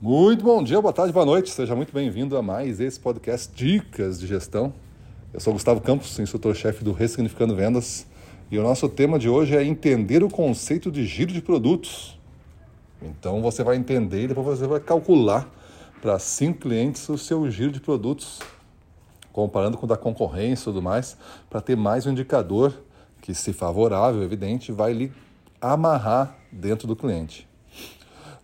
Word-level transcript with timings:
Muito 0.00 0.44
bom 0.44 0.62
dia, 0.62 0.80
boa 0.80 0.92
tarde, 0.92 1.12
boa 1.12 1.26
noite. 1.26 1.50
Seja 1.50 1.74
muito 1.74 1.92
bem-vindo 1.92 2.36
a 2.36 2.40
mais 2.40 2.78
esse 2.78 3.00
podcast 3.00 3.52
Dicas 3.52 4.20
de 4.20 4.28
Gestão. 4.28 4.72
Eu 5.34 5.40
sou 5.40 5.52
Gustavo 5.52 5.80
Campos, 5.80 6.16
instrutor-chefe 6.20 6.84
do 6.84 6.92
Ressignificando 6.92 7.56
Vendas, 7.56 8.06
e 8.48 8.56
o 8.56 8.62
nosso 8.62 8.88
tema 8.88 9.18
de 9.18 9.28
hoje 9.28 9.56
é 9.56 9.64
entender 9.64 10.22
o 10.22 10.30
conceito 10.30 10.88
de 10.92 11.04
giro 11.04 11.32
de 11.32 11.42
produtos. 11.42 12.16
Então 13.02 13.42
você 13.42 13.64
vai 13.64 13.74
entender 13.74 14.22
e 14.22 14.28
depois 14.28 14.46
você 14.46 14.68
vai 14.68 14.78
calcular 14.78 15.52
para 16.00 16.16
cinco 16.20 16.60
clientes 16.60 17.08
o 17.08 17.18
seu 17.18 17.50
giro 17.50 17.72
de 17.72 17.80
produtos, 17.80 18.38
comparando 19.32 19.76
com 19.76 19.84
o 19.84 19.88
da 19.88 19.96
concorrência 19.96 20.62
e 20.62 20.64
tudo 20.66 20.80
mais, 20.80 21.16
para 21.50 21.60
ter 21.60 21.76
mais 21.76 22.06
um 22.06 22.12
indicador 22.12 22.72
que, 23.20 23.34
se 23.34 23.52
favorável, 23.52 24.22
evidente, 24.22 24.70
vai 24.70 24.92
lhe 24.92 25.12
amarrar 25.60 26.38
dentro 26.52 26.86
do 26.86 26.94
cliente. 26.94 27.47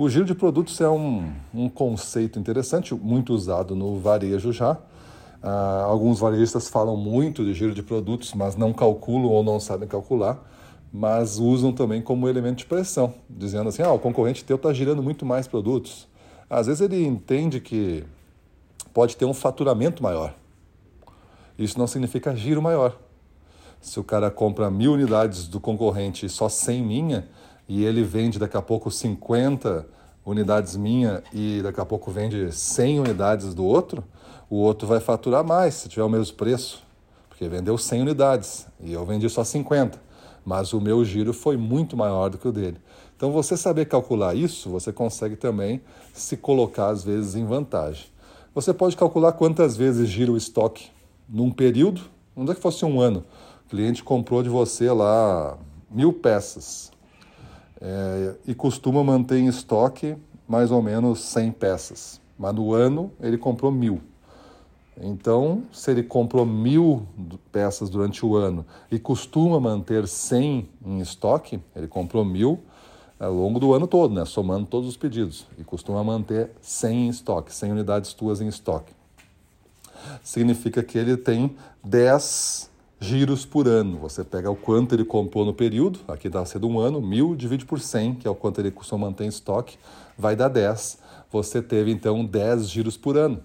O 0.00 0.08
giro 0.08 0.24
de 0.24 0.34
produtos 0.34 0.80
é 0.80 0.88
um, 0.88 1.30
um 1.52 1.68
conceito 1.68 2.38
interessante, 2.38 2.94
muito 2.94 3.34
usado 3.34 3.76
no 3.76 3.98
varejo 3.98 4.50
já. 4.50 4.78
Ah, 5.42 5.82
alguns 5.84 6.18
varejistas 6.18 6.70
falam 6.70 6.96
muito 6.96 7.44
de 7.44 7.52
giro 7.52 7.74
de 7.74 7.82
produtos, 7.82 8.32
mas 8.32 8.56
não 8.56 8.72
calculam 8.72 9.30
ou 9.30 9.42
não 9.44 9.60
sabem 9.60 9.86
calcular, 9.86 10.42
mas 10.90 11.38
usam 11.38 11.70
também 11.70 12.00
como 12.00 12.30
elemento 12.30 12.60
de 12.60 12.64
pressão, 12.64 13.12
dizendo 13.28 13.68
assim: 13.68 13.82
ah, 13.82 13.92
o 13.92 13.98
concorrente 13.98 14.42
teu 14.42 14.56
está 14.56 14.72
girando 14.72 15.02
muito 15.02 15.26
mais 15.26 15.46
produtos. 15.46 16.08
Às 16.48 16.66
vezes 16.66 16.80
ele 16.80 17.04
entende 17.04 17.60
que 17.60 18.02
pode 18.94 19.18
ter 19.18 19.26
um 19.26 19.34
faturamento 19.34 20.02
maior. 20.02 20.34
Isso 21.58 21.78
não 21.78 21.86
significa 21.86 22.34
giro 22.34 22.62
maior. 22.62 22.96
Se 23.82 24.00
o 24.00 24.04
cara 24.04 24.30
compra 24.30 24.70
mil 24.70 24.94
unidades 24.94 25.46
do 25.46 25.60
concorrente 25.60 26.24
e 26.24 26.28
só 26.30 26.48
100 26.48 26.82
minha, 26.82 27.28
e 27.70 27.84
ele 27.84 28.02
vende 28.02 28.36
daqui 28.36 28.56
a 28.56 28.62
pouco 28.62 28.90
50 28.90 29.86
unidades 30.26 30.74
minha 30.74 31.22
e 31.32 31.60
daqui 31.62 31.80
a 31.80 31.86
pouco 31.86 32.10
vende 32.10 32.50
100 32.50 32.98
unidades 32.98 33.54
do 33.54 33.64
outro, 33.64 34.02
o 34.50 34.56
outro 34.56 34.88
vai 34.88 34.98
faturar 34.98 35.44
mais 35.44 35.74
se 35.74 35.88
tiver 35.88 36.02
o 36.02 36.08
mesmo 36.08 36.36
preço, 36.36 36.82
porque 37.28 37.48
vendeu 37.48 37.78
100 37.78 38.02
unidades 38.02 38.66
e 38.80 38.92
eu 38.92 39.06
vendi 39.06 39.30
só 39.30 39.44
50, 39.44 40.02
mas 40.44 40.72
o 40.72 40.80
meu 40.80 41.04
giro 41.04 41.32
foi 41.32 41.56
muito 41.56 41.96
maior 41.96 42.28
do 42.28 42.38
que 42.38 42.48
o 42.48 42.50
dele. 42.50 42.76
Então, 43.16 43.30
você 43.30 43.56
saber 43.56 43.84
calcular 43.84 44.34
isso, 44.34 44.68
você 44.68 44.92
consegue 44.92 45.36
também 45.36 45.80
se 46.12 46.36
colocar 46.36 46.88
às 46.88 47.04
vezes 47.04 47.36
em 47.36 47.44
vantagem. 47.44 48.06
Você 48.52 48.74
pode 48.74 48.96
calcular 48.96 49.30
quantas 49.30 49.76
vezes 49.76 50.08
gira 50.08 50.32
o 50.32 50.36
estoque 50.36 50.88
num 51.28 51.52
período, 51.52 52.00
onde 52.34 52.50
é 52.50 52.54
que 52.56 52.60
fosse 52.60 52.84
um 52.84 53.00
ano. 53.00 53.24
O 53.64 53.70
cliente 53.70 54.02
comprou 54.02 54.42
de 54.42 54.48
você 54.48 54.90
lá 54.90 55.56
mil 55.88 56.12
peças 56.12 56.90
é, 57.80 58.34
e 58.46 58.54
costuma 58.54 59.02
manter 59.02 59.38
em 59.38 59.46
estoque 59.46 60.16
mais 60.46 60.70
ou 60.70 60.82
menos 60.82 61.20
100 61.20 61.52
peças, 61.52 62.20
mas 62.38 62.54
no 62.54 62.74
ano 62.74 63.10
ele 63.20 63.38
comprou 63.38 63.70
mil. 63.70 64.00
Então, 65.00 65.62
se 65.72 65.90
ele 65.90 66.02
comprou 66.02 66.44
mil 66.44 67.06
peças 67.50 67.88
durante 67.88 68.24
o 68.26 68.36
ano 68.36 68.66
e 68.90 68.98
costuma 68.98 69.58
manter 69.58 70.06
100 70.06 70.68
em 70.84 71.00
estoque, 71.00 71.58
ele 71.74 71.88
comprou 71.88 72.24
mil 72.24 72.60
ao 73.18 73.32
longo 73.32 73.60
do 73.60 73.72
ano 73.74 73.86
todo, 73.86 74.14
né? 74.14 74.24
somando 74.24 74.66
todos 74.66 74.88
os 74.88 74.96
pedidos, 74.96 75.46
e 75.58 75.64
costuma 75.64 76.02
manter 76.02 76.50
100 76.60 77.06
em 77.06 77.08
estoque, 77.08 77.54
100 77.54 77.72
unidades 77.72 78.14
tuas 78.14 78.40
em 78.40 78.48
estoque. 78.48 78.92
Significa 80.22 80.82
que 80.82 80.96
ele 80.96 81.16
tem 81.16 81.54
10 81.84 82.69
giros 83.00 83.46
por 83.46 83.66
ano. 83.66 83.98
Você 83.98 84.22
pega 84.22 84.50
o 84.50 84.54
quanto 84.54 84.94
ele 84.94 85.04
comprou 85.04 85.44
no 85.44 85.54
período, 85.54 86.00
aqui 86.06 86.26
está 86.26 86.44
sendo 86.44 86.68
um 86.68 86.78
ano, 86.78 87.00
mil 87.00 87.34
divide 87.34 87.64
por 87.64 87.80
100, 87.80 88.16
que 88.16 88.28
é 88.28 88.30
o 88.30 88.34
quanto 88.34 88.60
ele 88.60 88.70
costuma 88.70 89.06
manter 89.06 89.24
em 89.24 89.28
estoque, 89.28 89.78
vai 90.16 90.36
dar 90.36 90.48
10. 90.48 90.98
Você 91.32 91.62
teve 91.62 91.90
então 91.90 92.24
10 92.24 92.68
giros 92.68 92.96
por 92.98 93.16
ano, 93.16 93.40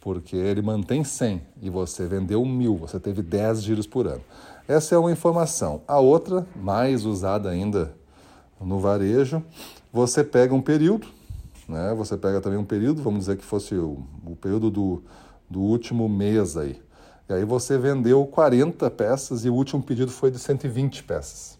porque 0.00 0.36
ele 0.36 0.62
mantém 0.62 1.02
100 1.02 1.42
e 1.60 1.68
você 1.68 2.06
vendeu 2.06 2.44
mil, 2.44 2.76
você 2.76 3.00
teve 3.00 3.20
10 3.20 3.62
giros 3.64 3.86
por 3.86 4.06
ano. 4.06 4.22
Essa 4.68 4.94
é 4.94 4.98
uma 4.98 5.10
informação. 5.10 5.82
A 5.88 5.98
outra, 5.98 6.46
mais 6.54 7.04
usada 7.04 7.50
ainda 7.50 7.92
no 8.60 8.78
varejo, 8.78 9.42
você 9.92 10.22
pega 10.22 10.54
um 10.54 10.62
período, 10.62 11.08
né? 11.68 11.92
você 11.96 12.16
pega 12.16 12.40
também 12.40 12.58
um 12.58 12.64
período, 12.64 13.02
vamos 13.02 13.20
dizer 13.20 13.36
que 13.36 13.44
fosse 13.44 13.74
o, 13.74 14.04
o 14.24 14.36
período 14.36 14.70
do, 14.70 15.02
do 15.50 15.60
último 15.60 16.08
mês 16.08 16.56
aí 16.56 16.83
e 17.28 17.32
aí 17.32 17.44
você 17.44 17.78
vendeu 17.78 18.26
40 18.26 18.90
peças 18.90 19.44
e 19.44 19.50
o 19.50 19.54
último 19.54 19.82
pedido 19.82 20.10
foi 20.10 20.30
de 20.30 20.38
120 20.38 21.04
peças, 21.04 21.58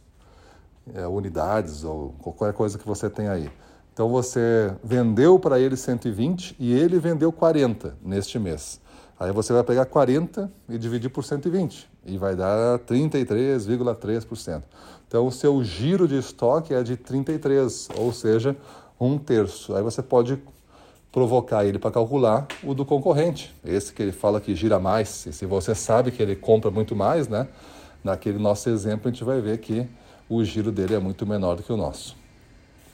é, 0.94 1.06
unidades 1.06 1.84
ou 1.84 2.14
qualquer 2.18 2.52
coisa 2.52 2.78
que 2.78 2.86
você 2.86 3.08
tem 3.08 3.28
aí. 3.28 3.50
Então 3.92 4.08
você 4.08 4.74
vendeu 4.82 5.38
para 5.38 5.58
ele 5.58 5.76
120 5.76 6.56
e 6.58 6.72
ele 6.72 6.98
vendeu 6.98 7.32
40 7.32 7.96
neste 8.02 8.38
mês. 8.38 8.80
Aí 9.18 9.32
você 9.32 9.52
vai 9.52 9.62
pegar 9.62 9.86
40 9.86 10.52
e 10.68 10.76
dividir 10.76 11.08
por 11.08 11.24
120 11.24 11.88
e 12.04 12.18
vai 12.18 12.34
dar 12.34 12.78
33,3%. 12.80 14.62
Então 15.06 15.26
o 15.26 15.32
seu 15.32 15.62
giro 15.62 16.08
de 16.08 16.18
estoque 16.18 16.74
é 16.74 16.82
de 16.82 16.96
33, 16.96 17.88
ou 17.96 18.12
seja, 18.12 18.56
um 19.00 19.16
terço. 19.16 19.74
Aí 19.76 19.82
você 19.82 20.02
pode 20.02 20.42
provocar 21.14 21.64
ele 21.64 21.78
para 21.78 21.92
calcular 21.92 22.44
o 22.64 22.74
do 22.74 22.84
concorrente, 22.84 23.54
esse 23.64 23.92
que 23.92 24.02
ele 24.02 24.10
fala 24.10 24.40
que 24.40 24.52
gira 24.52 24.80
mais. 24.80 25.26
E 25.26 25.32
se 25.32 25.46
você 25.46 25.72
sabe 25.72 26.10
que 26.10 26.20
ele 26.20 26.34
compra 26.34 26.72
muito 26.72 26.96
mais, 26.96 27.28
né? 27.28 27.46
Naquele 28.02 28.36
nosso 28.36 28.68
exemplo, 28.68 29.08
a 29.08 29.12
gente 29.12 29.22
vai 29.22 29.40
ver 29.40 29.58
que 29.58 29.86
o 30.28 30.42
giro 30.42 30.72
dele 30.72 30.92
é 30.92 30.98
muito 30.98 31.24
menor 31.24 31.54
do 31.54 31.62
que 31.62 31.72
o 31.72 31.76
nosso. 31.76 32.16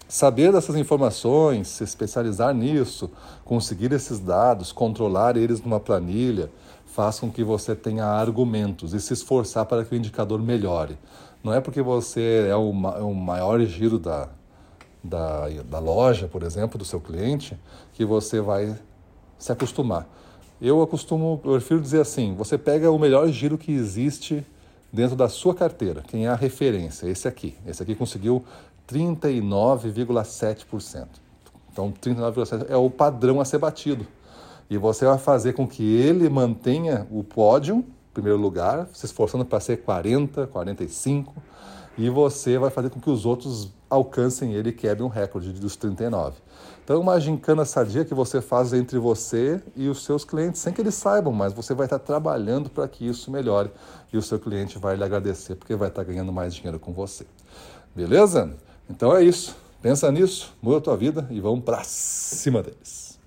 Saber 0.07 0.53
dessas 0.53 0.77
informações, 0.77 1.69
se 1.69 1.83
especializar 1.83 2.53
nisso, 2.53 3.11
conseguir 3.43 3.91
esses 3.91 4.19
dados, 4.19 4.71
controlar 4.71 5.39
eles 5.39 5.63
numa 5.63 5.81
planilha, 5.81 6.51
faz 6.85 7.19
com 7.19 7.31
que 7.31 7.43
você 7.43 7.75
tenha 7.75 8.05
argumentos 8.05 8.93
e 8.93 9.01
se 9.01 9.15
esforçar 9.15 9.65
para 9.65 9.83
que 9.83 9.95
o 9.95 9.97
indicador 9.97 10.43
melhore. 10.43 10.99
Não 11.43 11.55
é 11.55 11.61
porque 11.61 11.81
você 11.81 12.49
é 12.51 12.57
o, 12.57 12.71
é 12.99 13.03
o 13.03 13.15
maior 13.15 13.59
giro 13.61 13.99
da, 13.99 14.29
da, 15.03 15.49
da 15.65 15.79
loja, 15.79 16.29
por 16.29 16.43
exemplo, 16.43 16.79
do 16.79 16.85
seu 16.85 17.01
cliente, 17.01 17.59
que 17.93 18.05
você 18.05 18.41
vai 18.41 18.79
se 19.39 19.51
acostumar. 19.51 20.07
Eu 20.61 20.83
acostumo, 20.83 21.41
eu 21.45 21.53
prefiro 21.53 21.81
dizer 21.81 22.01
assim: 22.01 22.35
você 22.35 22.59
pega 22.59 22.91
o 22.91 22.99
melhor 22.99 23.29
giro 23.29 23.57
que 23.57 23.73
existe 23.73 24.45
dentro 24.93 25.17
da 25.17 25.29
sua 25.29 25.55
carteira, 25.55 26.03
quem 26.07 26.27
é 26.27 26.29
a 26.29 26.35
referência, 26.35 27.07
esse 27.07 27.27
aqui. 27.27 27.57
Esse 27.67 27.83
aqui 27.83 27.95
conseguiu 27.95 28.45
39,7%. 28.89 31.07
Então, 31.73 31.93
39,7% 31.93 32.67
é 32.69 32.77
o 32.77 32.91
padrão 32.91 33.41
a 33.41 33.45
ser 33.45 33.59
batido. 33.59 34.07
E 34.69 34.77
você 34.77 35.05
vai 35.05 35.19
fazer 35.19 35.55
com 35.55 35.67
que 35.67 35.83
ele 35.83 36.29
mantenha 36.29 37.07
o 37.11 37.25
pódio, 37.25 37.85
primeiro 38.13 38.39
lugar, 38.39 38.89
se 38.93 39.07
esforçando 39.07 39.45
para 39.45 39.61
ser 39.61 39.79
40, 39.79 40.47
45, 40.49 41.33
e 42.01 42.09
você 42.09 42.57
vai 42.57 42.71
fazer 42.71 42.89
com 42.89 42.99
que 42.99 43.11
os 43.11 43.27
outros 43.27 43.71
alcancem 43.91 44.55
ele 44.55 44.71
e 44.71 44.73
quebrem 44.73 45.07
um 45.07 45.11
recorde 45.11 45.53
dos 45.53 45.77
39. 45.77 46.39
Então, 46.83 46.99
uma 46.99 47.21
gincana 47.21 47.67
sadia 47.67 48.07
que 48.07 48.15
você 48.15 48.41
faz 48.41 48.73
entre 48.73 48.99
você 48.99 49.63
e 49.77 49.87
os 49.87 50.03
seus 50.03 50.25
clientes, 50.25 50.63
sem 50.63 50.73
que 50.73 50.81
eles 50.81 50.95
saibam, 50.95 51.31
mas 51.31 51.53
você 51.53 51.75
vai 51.75 51.85
estar 51.85 51.99
trabalhando 51.99 52.71
para 52.71 52.89
que 52.89 53.07
isso 53.07 53.31
melhore 53.31 53.71
e 54.11 54.17
o 54.17 54.23
seu 54.23 54.39
cliente 54.39 54.79
vai 54.79 54.97
lhe 54.97 55.05
agradecer 55.05 55.57
porque 55.57 55.77
vai 55.77 55.89
estar 55.89 56.03
ganhando 56.03 56.33
mais 56.33 56.55
dinheiro 56.55 56.81
com 56.81 56.91
você. 56.95 57.27
Beleza? 57.95 58.51
Então 58.89 59.15
é 59.15 59.23
isso. 59.23 59.55
Pensa 59.83 60.11
nisso, 60.11 60.55
muda 60.63 60.79
a 60.79 60.81
tua 60.81 60.97
vida 60.97 61.29
e 61.31 61.39
vamos 61.39 61.63
para 61.63 61.85
cima 61.85 62.63
deles. 62.63 63.20